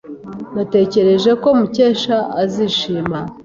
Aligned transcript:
Natekereje 0.55 1.31
ko 1.41 1.47
Mukesha 1.59 2.17
azishima. 2.41 3.19